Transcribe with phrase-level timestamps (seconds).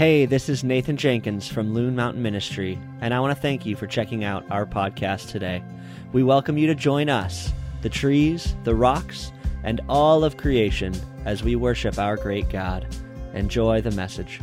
[0.00, 3.76] Hey, this is Nathan Jenkins from Loon Mountain Ministry, and I want to thank you
[3.76, 5.62] for checking out our podcast today.
[6.14, 7.52] We welcome you to join us,
[7.82, 9.30] the trees, the rocks,
[9.62, 10.94] and all of creation
[11.26, 12.86] as we worship our great God.
[13.34, 14.40] Enjoy the message.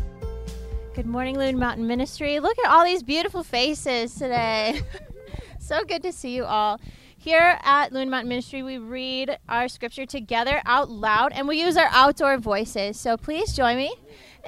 [0.93, 2.39] Good morning, Loon Mountain Ministry.
[2.39, 4.81] Look at all these beautiful faces today.
[5.59, 6.79] so good to see you all.
[7.17, 11.77] Here at Loon Mountain Ministry, we read our scripture together out loud and we use
[11.77, 12.99] our outdoor voices.
[12.99, 13.91] So please join me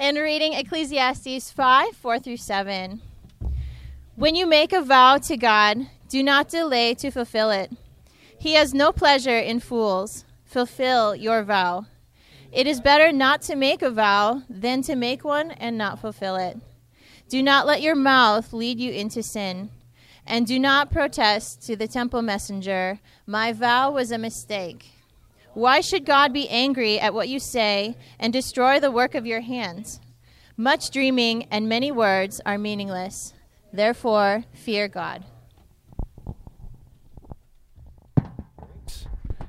[0.00, 3.02] in reading Ecclesiastes 5 4 through 7.
[4.16, 7.70] When you make a vow to God, do not delay to fulfill it.
[8.38, 10.24] He has no pleasure in fools.
[10.42, 11.84] Fulfill your vow.
[12.50, 16.36] It is better not to make a vow than to make one and not fulfill
[16.36, 16.56] it.
[17.28, 19.68] Do not let your mouth lead you into sin.
[20.26, 24.92] And do not protest to the temple messenger, My vow was a mistake.
[25.54, 29.40] Why should God be angry at what you say and destroy the work of your
[29.40, 30.00] hands?
[30.56, 33.34] Much dreaming and many words are meaningless.
[33.72, 35.24] Therefore, fear God.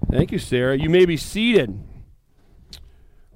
[0.10, 0.78] Thank you, Sarah.
[0.78, 1.80] You may be seated.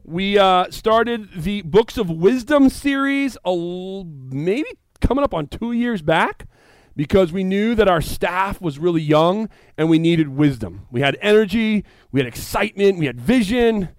[0.03, 4.69] We uh, started the Books of Wisdom series maybe
[5.01, 6.47] coming up on two years back
[6.95, 10.87] because we knew that our staff was really young and we needed wisdom.
[10.91, 13.89] We had energy, we had excitement, we had vision.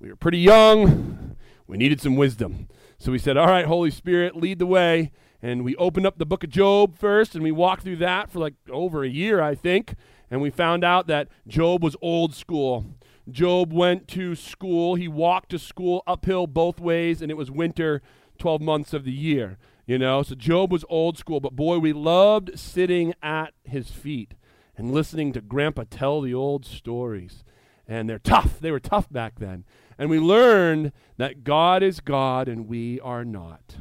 [0.00, 1.36] We were pretty young.
[1.66, 2.68] We needed some wisdom.
[2.98, 5.10] So we said, All right, Holy Spirit, lead the way.
[5.42, 8.38] And we opened up the book of Job first and we walked through that for
[8.38, 9.94] like over a year, I think.
[10.30, 12.86] And we found out that Job was old school.
[13.30, 14.94] Job went to school.
[14.94, 18.00] He walked to school uphill both ways, and it was winter
[18.38, 19.58] 12 months of the year.
[19.88, 24.34] You know, so Job was old school, but boy, we loved sitting at his feet
[24.76, 27.42] and listening to Grandpa tell the old stories.
[27.86, 28.60] And they're tough.
[28.60, 29.64] They were tough back then.
[29.96, 33.76] And we learned that God is God and we are not.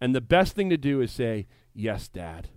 [0.00, 2.48] And the best thing to do is say, Yes, Dad.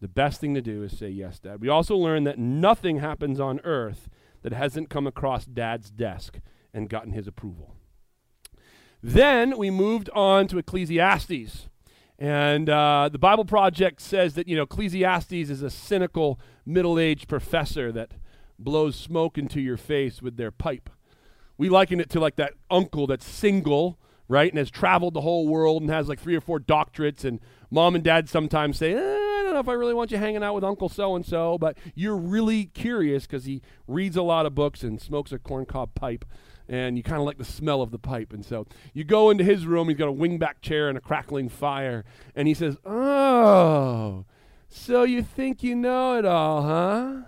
[0.00, 1.60] The best thing to do is say, Yes, Dad.
[1.60, 4.08] We also learned that nothing happens on earth
[4.40, 6.40] that hasn't come across Dad's desk
[6.72, 7.76] and gotten his approval.
[9.02, 11.68] Then we moved on to Ecclesiastes.
[12.18, 17.28] And uh, the Bible Project says that, you know, Ecclesiastes is a cynical middle aged
[17.28, 18.12] professor that
[18.58, 20.90] blows smoke into your face with their pipe.
[21.56, 25.48] We liken it to like that uncle that's single, right, and has traveled the whole
[25.48, 27.24] world and has like three or four doctorates.
[27.24, 27.40] And
[27.70, 30.42] mom and dad sometimes say, eh, I don't know if I really want you hanging
[30.42, 34.44] out with Uncle so and so, but you're really curious because he reads a lot
[34.44, 36.26] of books and smokes a corncob pipe
[36.70, 38.32] and you kind of like the smell of the pipe.
[38.32, 41.48] And so you go into his room, he's got a wingback chair and a crackling
[41.48, 42.04] fire,
[42.34, 44.24] and he says, Oh,
[44.68, 47.22] so you think you know it all, huh?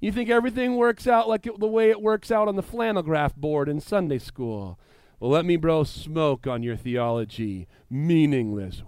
[0.00, 3.34] You think everything works out like it, the way it works out on the flannelgraph
[3.34, 4.78] board in Sunday school?
[5.20, 7.66] Well, let me blow smoke on your theology.
[7.90, 8.82] Meaningless.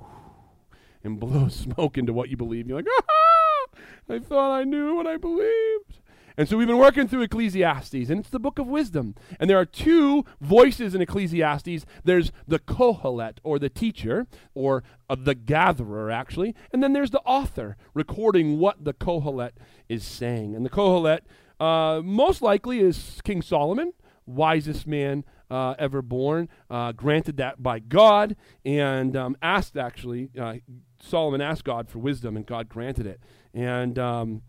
[1.04, 2.68] And blow smoke into what you believe.
[2.68, 3.78] You're like, ah,
[4.08, 5.98] I thought I knew what I believed.
[6.40, 9.14] And so we've been working through Ecclesiastes, and it's the book of wisdom.
[9.38, 15.16] And there are two voices in Ecclesiastes there's the Kohelet, or the teacher, or uh,
[15.16, 16.54] the gatherer, actually.
[16.72, 19.50] And then there's the author recording what the Kohelet
[19.86, 20.56] is saying.
[20.56, 21.20] And the Kohelet,
[21.60, 23.92] uh, most likely, is King Solomon,
[24.24, 28.34] wisest man uh, ever born, uh, granted that by God,
[28.64, 30.54] and um, asked actually, uh,
[31.02, 33.20] Solomon asked God for wisdom, and God granted it.
[33.52, 34.40] And um,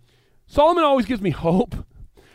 [0.51, 1.73] Solomon always gives me hope,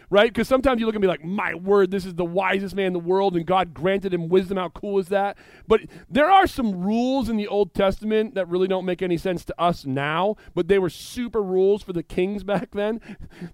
[0.08, 0.32] right?
[0.32, 2.92] Because sometimes you look at me like, my word, this is the wisest man in
[2.94, 4.56] the world, and God granted him wisdom.
[4.56, 5.36] How cool is that?
[5.68, 9.44] But there are some rules in the Old Testament that really don't make any sense
[9.44, 13.02] to us now, but they were super rules for the kings back then.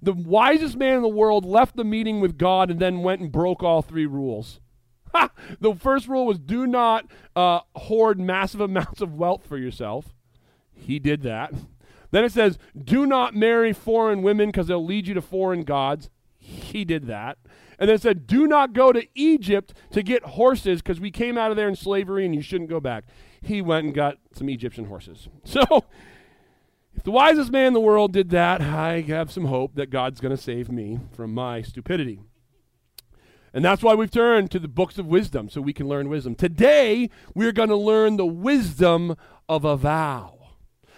[0.00, 3.32] The wisest man in the world left the meeting with God and then went and
[3.32, 4.60] broke all three rules.
[5.12, 5.30] Ha!
[5.60, 10.14] The first rule was do not uh, hoard massive amounts of wealth for yourself.
[10.72, 11.52] He did that.
[12.12, 16.10] Then it says, do not marry foreign women because they'll lead you to foreign gods.
[16.38, 17.38] He did that.
[17.78, 21.36] And then it said, do not go to Egypt to get horses because we came
[21.36, 23.04] out of there in slavery and you shouldn't go back.
[23.40, 25.28] He went and got some Egyptian horses.
[25.44, 25.84] So
[26.94, 30.20] if the wisest man in the world did that, I have some hope that God's
[30.20, 32.20] going to save me from my stupidity.
[33.54, 36.34] And that's why we've turned to the books of wisdom so we can learn wisdom.
[36.34, 39.16] Today, we're going to learn the wisdom
[39.48, 40.41] of a vow.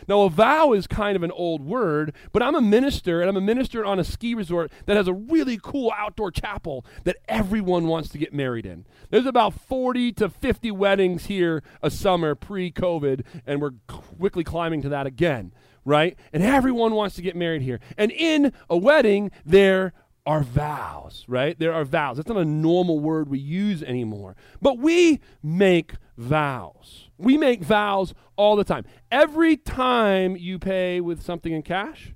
[0.08, 3.36] Now, a vow is kind of an old word, but I'm a minister, and I'm
[3.36, 7.86] a minister on a ski resort that has a really cool outdoor chapel that everyone
[7.86, 8.84] wants to get married in.
[9.10, 14.82] There's about 40 to 50 weddings here a summer pre COVID, and we're quickly climbing
[14.82, 15.52] to that again,
[15.84, 16.16] right?
[16.32, 17.80] And everyone wants to get married here.
[17.96, 19.92] And in a wedding, there
[20.26, 21.58] are vows, right?
[21.58, 22.16] There are vows.
[22.16, 24.36] That's not a normal word we use anymore.
[24.62, 27.10] But we make vows.
[27.18, 28.84] We make vows all the time.
[29.10, 32.14] Every time you pay with something in cash,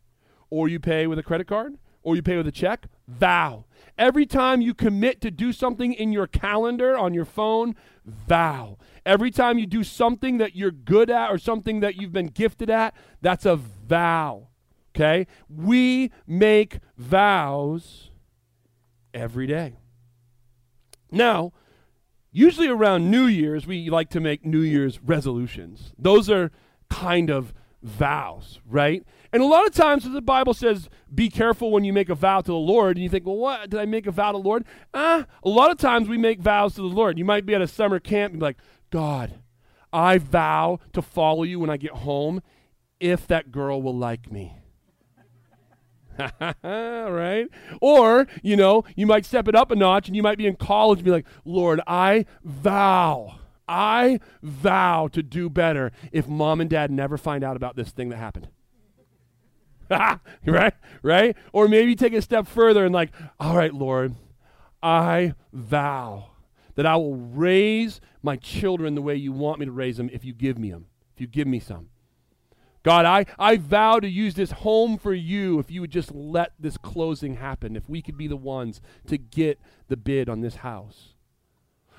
[0.50, 3.66] or you pay with a credit card, or you pay with a check, vow.
[3.98, 7.74] Every time you commit to do something in your calendar on your phone,
[8.06, 8.78] vow.
[9.04, 12.70] Every time you do something that you're good at or something that you've been gifted
[12.70, 14.48] at, that's a vow.
[14.98, 15.28] Okay?
[15.48, 18.10] We make vows
[19.14, 19.76] every day.
[21.12, 21.52] Now,
[22.32, 25.92] usually around New Year's, we like to make New Year's resolutions.
[25.96, 26.50] Those are
[26.90, 29.04] kind of vows, right?
[29.32, 32.40] And a lot of times the Bible says, be careful when you make a vow
[32.40, 32.96] to the Lord.
[32.96, 33.70] And you think, well, what?
[33.70, 34.64] Did I make a vow to the Lord?
[34.92, 37.18] Ah, a lot of times we make vows to the Lord.
[37.18, 38.58] You might be at a summer camp and be like,
[38.90, 39.34] God,
[39.92, 42.42] I vow to follow you when I get home
[42.98, 44.57] if that girl will like me.
[46.62, 47.46] right?
[47.80, 50.56] Or, you know, you might step it up a notch and you might be in
[50.56, 53.38] college and be like, Lord, I vow,
[53.68, 58.08] I vow to do better if mom and dad never find out about this thing
[58.10, 58.48] that happened.
[60.46, 60.74] right?
[61.02, 61.36] Right?
[61.52, 63.10] Or maybe take a step further and, like,
[63.40, 64.14] all right, Lord,
[64.82, 66.30] I vow
[66.74, 70.24] that I will raise my children the way you want me to raise them if
[70.24, 71.88] you give me them, if you give me some.
[72.82, 76.52] God, I, I vow to use this home for you if you would just let
[76.58, 79.58] this closing happen, if we could be the ones to get
[79.88, 81.14] the bid on this house.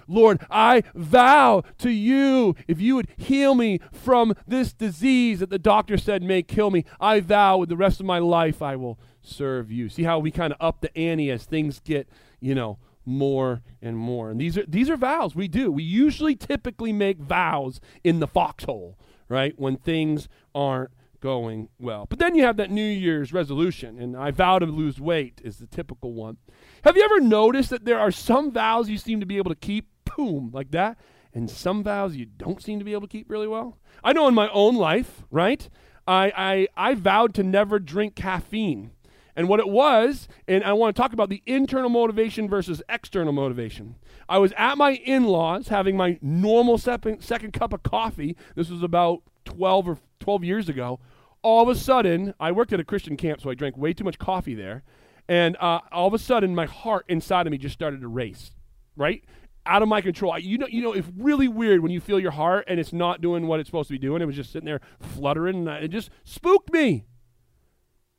[0.08, 5.60] Lord, I vow to you if you would heal me from this disease that the
[5.60, 6.84] doctor said may kill me.
[7.00, 9.88] I vow with the rest of my life I will serve you.
[9.88, 12.10] See how we kind of up the ante as things get,
[12.40, 14.32] you know, more and more.
[14.32, 15.72] And these are these are vows we do.
[15.72, 18.98] We usually typically make vows in the foxhole,
[19.30, 19.54] right?
[19.58, 20.92] When things aren't
[21.22, 22.06] going well.
[22.10, 25.58] But then you have that New Year's resolution, and I vow to lose weight is
[25.58, 26.38] the typical one.
[26.84, 29.56] Have you ever noticed that there are some vows you seem to be able to
[29.56, 30.98] keep, boom, like that,
[31.34, 33.78] and some vows you don't seem to be able to keep really well?
[34.04, 35.70] I know in my own life, right?
[36.08, 38.92] I, I, I vowed to never drink caffeine.
[39.40, 43.32] And what it was, and I want to talk about the internal motivation versus external
[43.32, 43.96] motivation.
[44.28, 48.36] I was at my in laws having my normal second, cup of coffee.
[48.56, 51.00] This was about 12 or 12 years ago,
[51.42, 54.04] all of a sudden, I worked at a Christian camp, so I drank way too
[54.04, 54.84] much coffee there.
[55.30, 58.52] And uh, all of a sudden, my heart inside of me just started to race,
[58.98, 59.24] right?
[59.66, 60.38] Out of my control.
[60.38, 63.22] You know, you know, it's really weird when you feel your heart and it's not
[63.22, 64.22] doing what it's supposed to be doing.
[64.22, 67.06] It was just sitting there fluttering, and it just spooked me.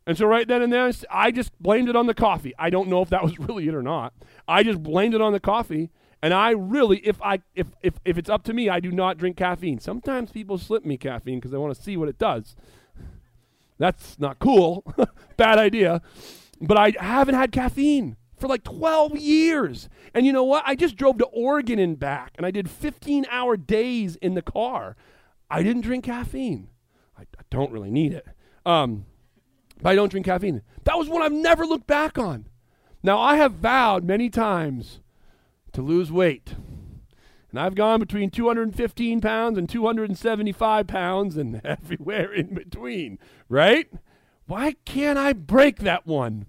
[0.06, 2.55] And so right then and there, I just blamed it on the coffee.
[2.58, 4.12] I don't know if that was really it or not.
[4.49, 5.91] I just blamed it on the coffee,
[6.23, 9.19] and I really, if I if if if it's up to me, I do not
[9.19, 9.79] drink caffeine.
[9.79, 12.56] Sometimes people slip me caffeine because they want to see what it does.
[13.79, 14.85] That's not cool.
[15.37, 16.03] Bad idea.
[16.61, 19.88] But I haven't had caffeine for like 12 years.
[20.14, 20.64] And you know what?
[20.67, 24.43] I just drove to Oregon and back, and I did 15 hour days in the
[24.43, 24.96] car.
[25.50, 26.69] I didn't drink caffeine.
[27.19, 28.26] I, I don't really need it.
[28.67, 29.06] Um,
[29.82, 30.62] but I don't drink caffeine.
[30.85, 32.47] That was one I've never looked back on.
[33.03, 35.00] Now, I have vowed many times
[35.73, 36.55] to lose weight.
[37.50, 43.19] And I've gone between 215 pounds and 275 pounds and everywhere in between,
[43.49, 43.91] right?
[44.47, 46.47] Why can't I break that one?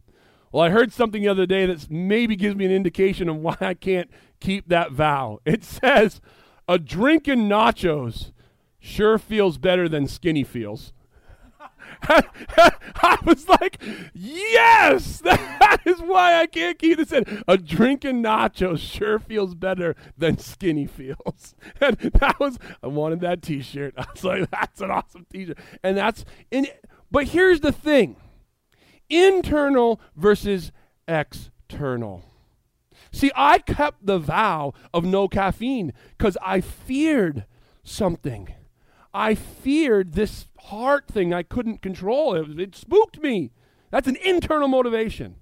[0.51, 3.55] Well, I heard something the other day that maybe gives me an indication of why
[3.61, 5.39] I can't keep that vow.
[5.45, 6.21] It says,
[6.67, 8.31] a drink in nachos
[8.79, 10.93] sure feels better than skinny feels.
[12.03, 13.81] I was like,
[14.13, 17.43] yes, that is why I can't keep this in.
[17.47, 21.55] A drinking nacho sure feels better than skinny feels.
[21.81, 23.93] And that was, I wanted that t shirt.
[23.97, 25.57] I was like, that's an awesome t shirt.
[25.83, 26.67] And that's, in,
[27.09, 28.15] but here's the thing
[29.09, 30.71] internal versus
[31.07, 32.23] external.
[33.11, 37.45] See, I kept the vow of no caffeine because I feared
[37.83, 38.53] something.
[39.13, 42.35] I feared this heart thing I couldn't control.
[42.35, 43.51] It, it spooked me.
[43.89, 45.35] That's an internal motivation.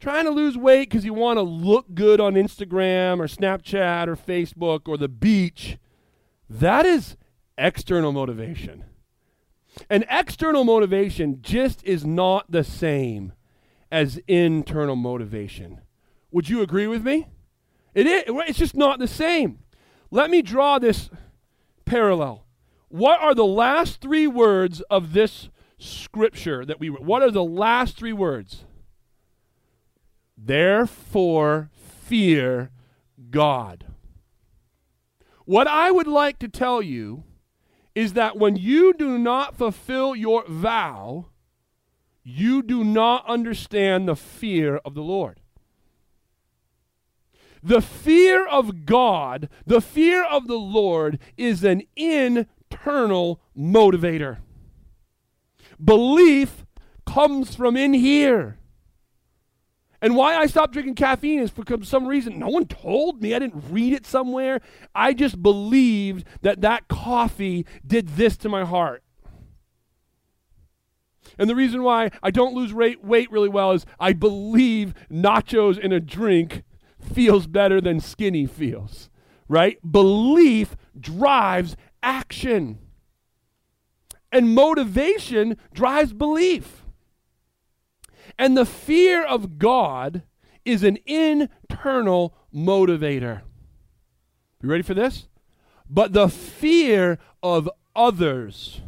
[0.00, 4.16] Trying to lose weight because you want to look good on Instagram or Snapchat or
[4.16, 5.78] Facebook or the beach,
[6.50, 7.16] that is
[7.56, 8.84] external motivation.
[9.88, 13.32] And external motivation just is not the same
[13.92, 15.80] as internal motivation.
[16.32, 17.28] Would you agree with me?
[17.94, 19.60] It is, it's just not the same.
[20.10, 21.10] Let me draw this
[21.92, 22.46] parallel.
[22.88, 27.98] What are the last three words of this scripture that we What are the last
[27.98, 28.64] three words?
[30.36, 32.70] Therefore, fear
[33.30, 33.84] God.
[35.44, 37.24] What I would like to tell you
[37.94, 41.26] is that when you do not fulfill your vow,
[42.24, 45.41] you do not understand the fear of the Lord.
[47.62, 54.38] The fear of God, the fear of the Lord, is an internal motivator.
[55.82, 56.66] Belief
[57.06, 58.58] comes from in here.
[60.00, 63.34] And why I stopped drinking caffeine is for some reason no one told me.
[63.34, 64.60] I didn't read it somewhere.
[64.96, 69.04] I just believed that that coffee did this to my heart.
[71.38, 75.78] And the reason why I don't lose weight, weight really well is I believe nachos
[75.78, 76.64] in a drink
[77.04, 79.10] feels better than skinny feels,
[79.48, 79.78] right?
[79.90, 82.78] Belief drives action.
[84.30, 86.84] And motivation drives belief.
[88.38, 90.22] And the fear of God
[90.64, 93.42] is an internal motivator.
[94.62, 95.28] You ready for this?
[95.88, 98.80] But the fear of others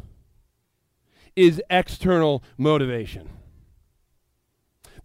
[1.35, 3.29] is external motivation.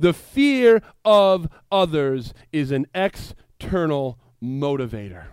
[0.00, 5.26] The fear of others is an external motivator.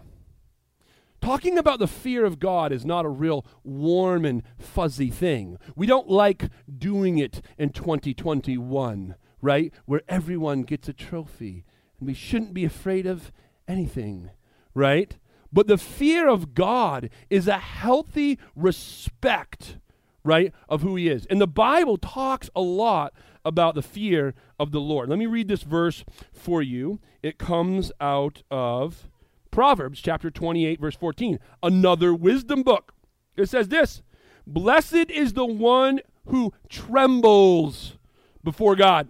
[1.21, 5.57] Talking about the fear of God is not a real warm and fuzzy thing.
[5.77, 9.73] We don't like doing it in 2021, right?
[9.85, 11.63] Where everyone gets a trophy.
[11.99, 13.31] And we shouldn't be afraid of
[13.69, 14.31] anything,
[14.73, 15.17] right?
[15.51, 19.77] But the fear of God is a healthy respect,
[20.25, 21.25] right, of who He is.
[21.27, 23.13] And the Bible talks a lot
[23.47, 25.09] about the fear of the Lord.
[25.09, 26.99] Let me read this verse for you.
[27.23, 29.09] It comes out of
[29.49, 32.93] Proverbs chapter 28, verse 14, another wisdom book.
[33.37, 34.01] It says this
[34.45, 37.97] Blessed is the one who trembles
[38.43, 39.07] before God.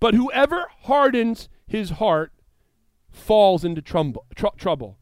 [0.00, 2.32] But whoever hardens his heart
[3.10, 4.98] falls into trumble, tr- trouble.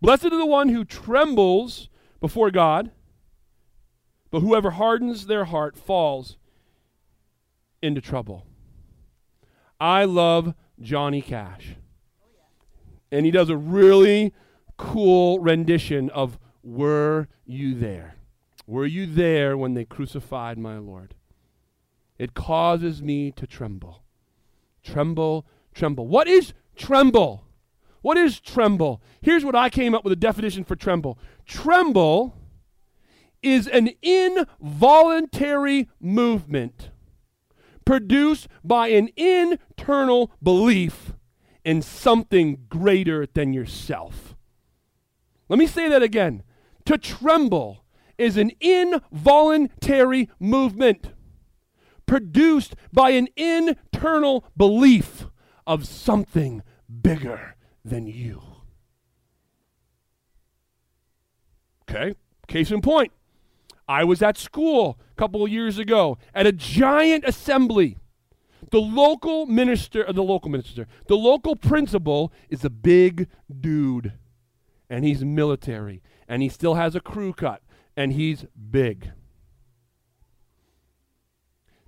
[0.00, 1.88] Blessed is the one who trembles
[2.20, 2.90] before God,
[4.30, 6.36] but whoever hardens their heart falls
[7.86, 8.46] into trouble.
[9.80, 11.76] I love Johnny Cash
[13.10, 14.32] and he does a really
[14.76, 18.16] cool rendition of Were You There?
[18.66, 21.14] Were you there when they crucified my Lord?
[22.18, 24.02] It causes me to tremble.
[24.82, 26.08] Tremble, tremble.
[26.08, 27.44] What is tremble?
[28.02, 29.00] What is tremble?
[29.20, 32.36] Here's what I came up with a definition for tremble tremble
[33.42, 36.90] is an involuntary movement
[37.86, 41.14] produced by an internal belief
[41.64, 44.36] in something greater than yourself.
[45.48, 46.42] Let me say that again.
[46.84, 47.84] To tremble
[48.18, 51.12] is an involuntary movement
[52.06, 55.26] produced by an internal belief
[55.66, 56.62] of something
[57.02, 58.42] bigger than you.
[61.88, 62.14] Okay,
[62.46, 63.12] case in point.
[63.88, 67.98] I was at school a couple of years ago at a giant assembly
[68.70, 73.28] the local minister, uh, the local minister, the local principal is a big
[73.60, 74.12] dude,
[74.90, 77.62] and he's military, and he still has a crew cut,
[77.96, 79.12] and he's big.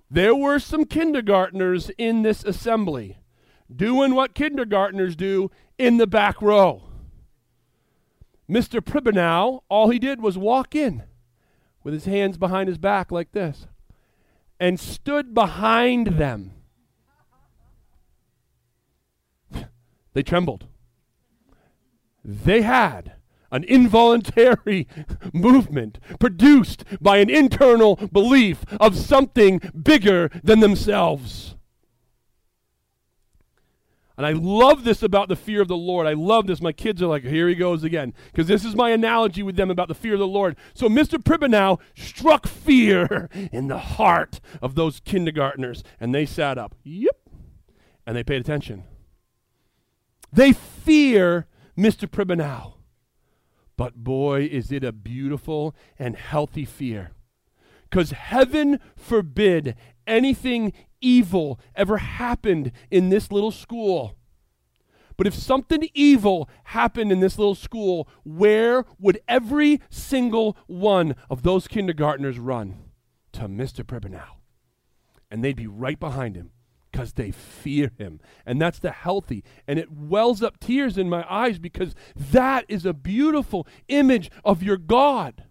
[0.09, 3.17] There were some kindergartners in this assembly
[3.73, 6.83] doing what kindergartners do in the back row.
[8.49, 8.81] Mr.
[8.81, 11.03] Pribanow, all he did was walk in
[11.83, 13.67] with his hands behind his back like this
[14.59, 16.51] and stood behind them
[20.13, 20.67] They trembled.
[22.23, 23.13] They had
[23.51, 24.87] an involuntary
[25.33, 31.55] movement produced by an internal belief of something bigger than themselves.
[34.19, 36.05] And I love this about the fear of the Lord.
[36.05, 36.59] I love this.
[36.59, 38.13] My kids are like, here he goes again.
[38.25, 40.57] Because this is my analogy with them about the fear of the Lord.
[40.73, 41.23] So Mr.
[41.23, 45.85] Pribanow struck fear in the heart of those kindergartners.
[46.01, 46.75] And they sat up.
[46.83, 47.15] Yep.
[48.05, 48.83] And they paid attention.
[50.33, 51.47] They fear
[51.77, 52.05] Mr.
[52.05, 52.73] Pribanow.
[53.77, 57.11] But boy, is it a beautiful and healthy fear.
[57.89, 64.15] Because heaven forbid anything evil ever happened in this little school.
[65.17, 71.43] But if something evil happened in this little school, where would every single one of
[71.43, 72.77] those kindergartners run?
[73.33, 73.83] To Mr.
[73.83, 74.37] Pribanow.
[75.29, 76.51] And they'd be right behind him
[76.91, 78.19] because they fear him.
[78.45, 79.43] And that's the healthy.
[79.67, 84.63] And it wells up tears in my eyes because that is a beautiful image of
[84.63, 85.43] your God.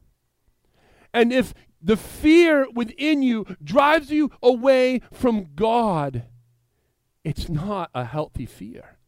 [1.13, 6.25] And if the fear within you drives you away from God,
[7.25, 8.99] it's not a healthy fear.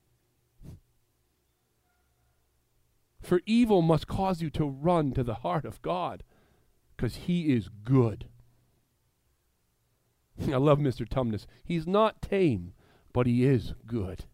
[3.20, 6.22] For evil must cause you to run to the heart of God
[6.96, 8.26] because he is good.
[10.42, 11.06] I love Mr.
[11.06, 11.46] Tumnus.
[11.64, 12.72] He's not tame,
[13.12, 14.24] but he is good.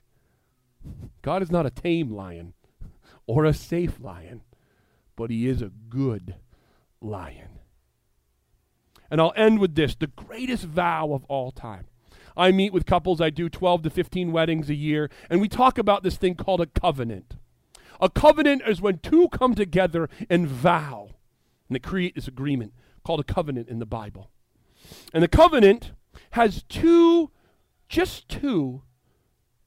[1.23, 2.55] God is not a tame lion
[3.27, 4.43] or a safe lion,
[5.17, 6.37] but he is a good
[7.01, 7.56] lion.
[9.11, 11.87] And I'll end with this the greatest vow of all time.
[12.37, 15.79] I meet with couples, I do 12 to 15 weddings a year, and we talk
[15.79, 17.37] about this thing called a covenant.
[18.01, 21.11] A covenant is when two come together and vow,
[21.69, 24.31] and they create this agreement called a covenant in the Bible.
[25.15, 25.93] And the covenant
[26.33, 27.31] has two,
[27.89, 28.83] just two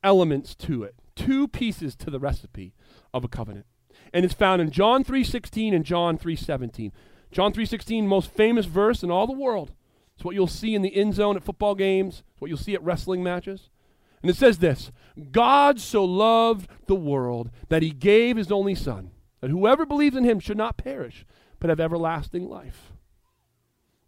[0.03, 2.73] elements to it, two pieces to the recipe
[3.13, 3.65] of a covenant.
[4.13, 6.91] And it's found in John 3:16 and John 3:17.
[7.31, 9.73] John 3:16 most famous verse in all the world.
[10.15, 12.73] It's what you'll see in the end zone at football games, it's what you'll see
[12.73, 13.69] at wrestling matches.
[14.21, 14.91] And it says this,
[15.31, 20.25] God so loved the world that he gave his only son, that whoever believes in
[20.25, 21.25] him should not perish,
[21.59, 22.91] but have everlasting life.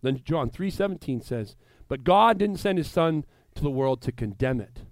[0.02, 1.56] Then John 3:17 says,
[1.88, 3.24] "But God didn't send his son
[3.56, 4.84] to the world to condemn it,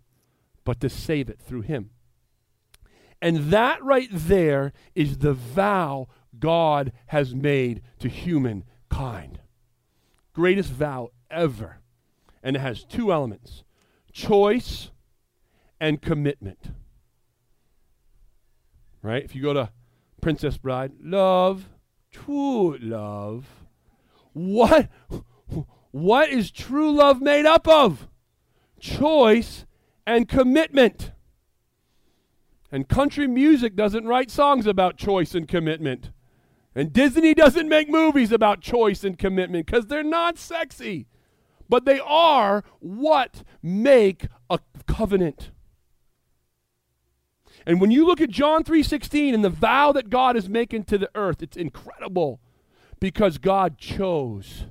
[0.63, 1.91] but to save it through him."
[3.21, 6.07] And that right there is the vow
[6.39, 9.39] God has made to humankind.
[10.33, 11.79] Greatest vow ever.
[12.41, 13.63] And it has two elements
[14.11, 14.91] choice
[15.79, 16.71] and commitment.
[19.01, 19.23] Right?
[19.23, 19.69] If you go to
[20.21, 21.69] Princess Bride, love,
[22.11, 23.45] true love.
[24.33, 24.89] What
[25.91, 28.07] what is true love made up of?
[28.79, 29.65] Choice
[30.05, 31.11] and commitment.
[32.71, 36.11] And country music doesn't write songs about choice and commitment.
[36.79, 41.07] And Disney doesn't make movies about choice and commitment because they're not sexy.
[41.67, 45.51] But they are what make a covenant.
[47.65, 50.97] And when you look at John 3:16 and the vow that God is making to
[50.97, 52.39] the earth, it's incredible
[53.01, 54.67] because God chose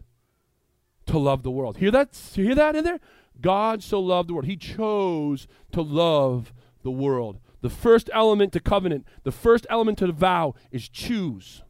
[1.05, 1.77] to love the world.
[1.77, 2.17] Hear that?
[2.35, 3.01] Hear that in there?
[3.39, 4.47] God so loved the world.
[4.47, 7.39] He chose to love the world.
[7.61, 11.65] The first element to covenant, the first element to the vow is choose.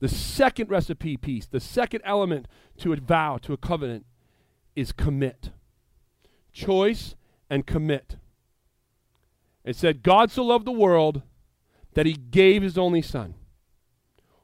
[0.00, 4.06] The second recipe piece, the second element to a vow, to a covenant,
[4.74, 5.50] is commit.
[6.52, 7.14] Choice
[7.48, 8.16] and commit.
[9.64, 11.22] It said, God so loved the world
[11.94, 13.34] that he gave his only son.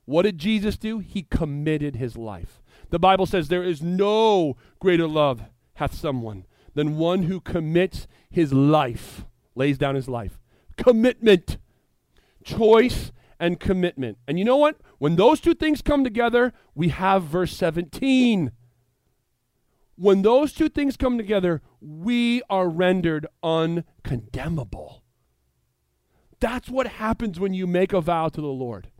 [0.04, 0.98] What did Jesus do?
[0.98, 2.62] He committed his life.
[2.90, 5.42] The Bible says there is no greater love
[5.74, 10.38] hath someone than one who commits his life, lays down his life.
[10.76, 11.58] Commitment,
[12.44, 14.18] choice, and commitment.
[14.26, 14.76] And you know what?
[14.98, 18.52] When those two things come together, we have verse 17.
[19.96, 25.02] When those two things come together, we are rendered uncondemnable.
[26.38, 28.90] That's what happens when you make a vow to the Lord.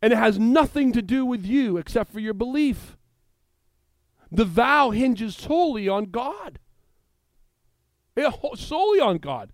[0.00, 2.96] And it has nothing to do with you except for your belief.
[4.30, 6.58] The vow hinges solely on God.
[8.16, 9.52] It, solely on God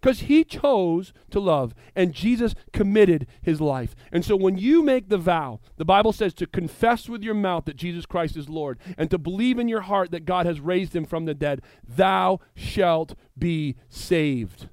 [0.00, 3.94] because he chose to love and Jesus committed his life.
[4.10, 7.64] And so when you make the vow, the Bible says to confess with your mouth
[7.66, 10.96] that Jesus Christ is Lord and to believe in your heart that God has raised
[10.96, 14.68] him from the dead, thou shalt be saved.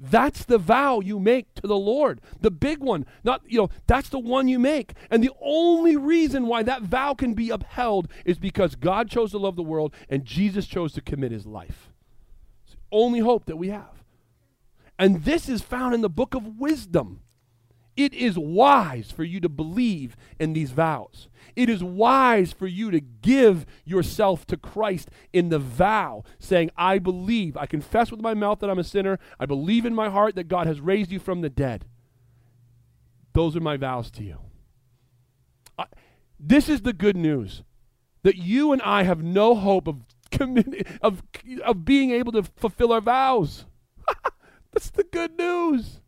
[0.00, 2.20] That's the vow you make to the Lord.
[2.40, 3.04] The big one.
[3.24, 4.92] Not, you know, that's the one you make.
[5.10, 9.38] And the only reason why that vow can be upheld is because God chose to
[9.38, 11.88] love the world and Jesus chose to commit his life.
[12.64, 13.97] It's the only hope that we have.
[14.98, 17.20] And this is found in the book of wisdom.
[17.96, 21.28] It is wise for you to believe in these vows.
[21.56, 26.98] It is wise for you to give yourself to Christ in the vow, saying, I
[26.98, 30.36] believe, I confess with my mouth that I'm a sinner, I believe in my heart
[30.36, 31.86] that God has raised you from the dead.
[33.32, 34.38] Those are my vows to you.
[35.76, 35.86] I,
[36.38, 37.64] this is the good news
[38.22, 40.02] that you and I have no hope of,
[41.02, 41.22] of,
[41.64, 43.64] of being able to fulfill our vows.
[44.72, 46.00] That's the good news.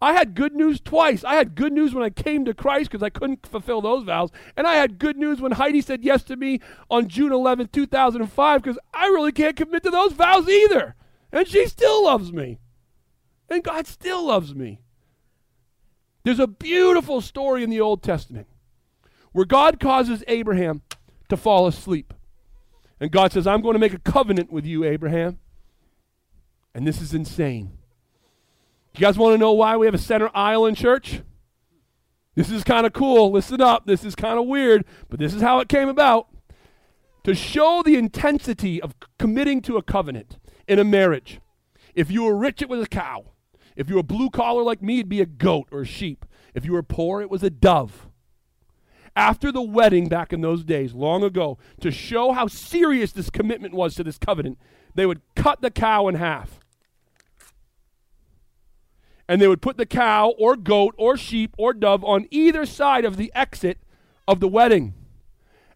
[0.00, 1.24] I had good news twice.
[1.24, 4.30] I had good news when I came to Christ because I couldn't fulfill those vows.
[4.56, 8.62] And I had good news when Heidi said yes to me on June 11, 2005,
[8.62, 10.94] because I really can't commit to those vows either.
[11.32, 12.58] And she still loves me.
[13.48, 14.80] And God still loves me.
[16.24, 18.48] There's a beautiful story in the Old Testament
[19.32, 20.82] where God causes Abraham
[21.28, 22.12] to fall asleep.
[23.00, 25.38] And God says, I'm going to make a covenant with you, Abraham.
[26.76, 27.72] And this is insane.
[28.94, 31.22] You guys want to know why we have a center aisle in church?
[32.34, 33.32] This is kind of cool.
[33.32, 33.86] Listen up.
[33.86, 36.28] This is kind of weird, but this is how it came about.
[37.24, 40.36] To show the intensity of committing to a covenant
[40.68, 41.40] in a marriage.
[41.94, 43.24] If you were rich, it was a cow.
[43.74, 46.26] If you were blue collar like me, it'd be a goat or a sheep.
[46.54, 48.06] If you were poor, it was a dove.
[49.16, 53.72] After the wedding back in those days, long ago, to show how serious this commitment
[53.72, 54.58] was to this covenant,
[54.94, 56.60] they would cut the cow in half
[59.28, 63.04] and they would put the cow or goat or sheep or dove on either side
[63.04, 63.78] of the exit
[64.28, 64.94] of the wedding.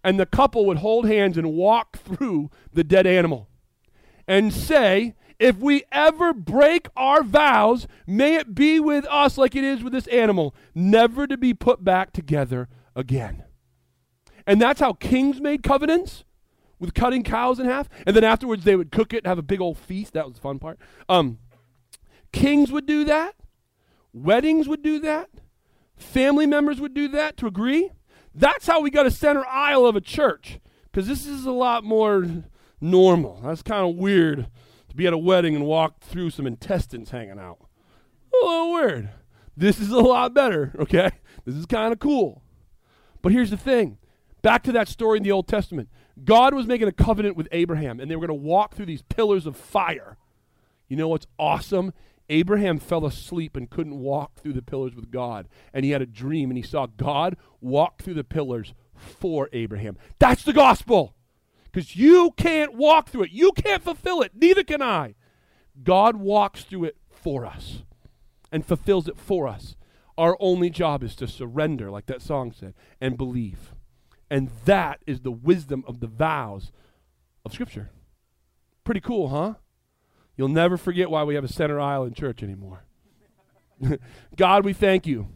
[0.02, 3.48] And the couple would hold hands and walk through the dead animal
[4.26, 9.64] and say, If we ever break our vows, may it be with us like it
[9.64, 13.44] is with this animal, never to be put back together again.
[14.46, 16.24] And that's how kings made covenants
[16.78, 17.88] with cutting cows in half.
[18.06, 20.14] And then afterwards, they would cook it and have a big old feast.
[20.14, 20.78] That was the fun part.
[21.08, 21.38] Um,
[22.32, 23.34] kings would do that.
[24.12, 25.30] Weddings would do that.
[25.96, 27.90] Family members would do that to agree.
[28.34, 30.58] That's how we got a center aisle of a church.
[30.90, 32.26] Because this is a lot more
[32.80, 33.40] normal.
[33.44, 34.48] That's kind of weird
[34.88, 37.58] to be at a wedding and walk through some intestines hanging out.
[38.32, 39.10] A little weird.
[39.56, 41.10] This is a lot better, okay?
[41.44, 42.42] This is kind of cool.
[43.22, 43.98] But here's the thing
[44.42, 45.88] back to that story in the Old Testament.
[46.24, 49.02] God was making a covenant with Abraham, and they were going to walk through these
[49.02, 50.16] pillars of fire.
[50.88, 51.92] You know what's awesome?
[52.30, 55.48] Abraham fell asleep and couldn't walk through the pillars with God.
[55.74, 59.98] And he had a dream, and he saw God walk through the pillars for Abraham.
[60.18, 61.14] That's the gospel.
[61.64, 65.14] Because you can't walk through it, you can't fulfill it, neither can I.
[65.82, 67.82] God walks through it for us
[68.50, 69.76] and fulfills it for us.
[70.18, 73.74] Our only job is to surrender, like that song said, and believe.
[74.30, 76.72] And that is the wisdom of the vows
[77.44, 77.90] of Scripture.
[78.84, 79.54] Pretty cool, huh?
[80.40, 82.82] You'll never forget why we have a center aisle in church anymore.
[84.36, 85.28] God, we thank you.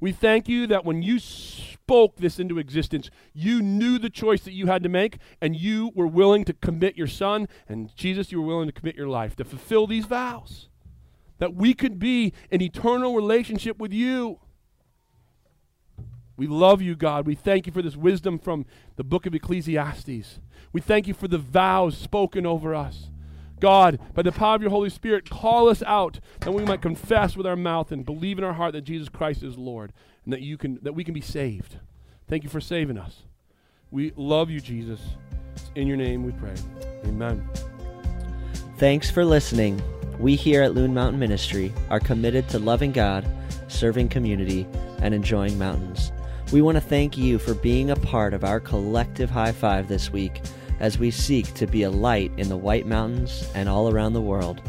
[0.00, 4.54] We thank you that when you spoke this into existence, you knew the choice that
[4.54, 8.40] you had to make, and you were willing to commit your son, and Jesus, you
[8.40, 10.70] were willing to commit your life to fulfill these vows.
[11.36, 14.40] That we could be in eternal relationship with you.
[16.38, 17.26] We love you, God.
[17.26, 18.64] We thank you for this wisdom from
[18.96, 20.40] the book of Ecclesiastes.
[20.72, 23.10] We thank you for the vows spoken over us.
[23.60, 27.36] God, by the power of your Holy Spirit, call us out that we might confess
[27.36, 29.92] with our mouth and believe in our heart that Jesus Christ is Lord
[30.24, 31.78] and that you can that we can be saved.
[32.28, 33.22] Thank you for saving us.
[33.90, 35.00] We love you, Jesus.
[35.74, 36.54] In your name we pray.
[37.04, 37.48] Amen.
[38.76, 39.80] Thanks for listening.
[40.18, 43.26] We here at Loon Mountain Ministry are committed to loving God,
[43.68, 44.66] serving community,
[45.00, 46.12] and enjoying mountains.
[46.52, 50.12] We want to thank you for being a part of our collective high five this
[50.12, 50.40] week
[50.80, 54.20] as we seek to be a light in the White Mountains and all around the
[54.20, 54.62] world.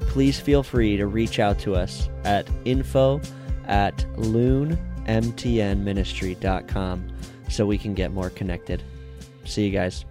[0.00, 3.20] Please feel free to reach out to us at info
[3.66, 7.08] at loonmtnministry.com
[7.48, 8.82] so we can get more connected.
[9.44, 10.04] See you guys.